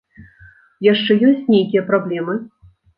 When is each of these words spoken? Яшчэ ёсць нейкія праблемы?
Яшчэ 0.93 1.19
ёсць 1.29 1.45
нейкія 1.55 1.87
праблемы? 1.95 2.33